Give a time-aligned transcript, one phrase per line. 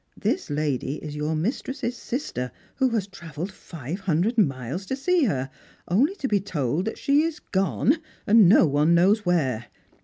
[0.17, 5.51] This lady is your mistress's sister, who has travelled five hundred miles to see her,
[5.87, 9.67] only to be told that she is gone, no one knows where.